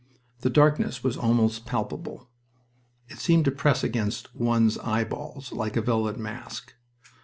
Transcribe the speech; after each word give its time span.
The 0.39 0.49
darkness 0.49 1.03
was 1.03 1.15
almost 1.15 1.67
palpable. 1.67 2.27
It 3.07 3.19
seemed 3.19 3.45
to 3.45 3.51
press 3.51 3.83
against 3.83 4.35
one's 4.35 4.79
eyeballs 4.79 5.51
like 5.51 5.77
a 5.77 5.81
velvet 5.83 6.17
mask. 6.17 6.73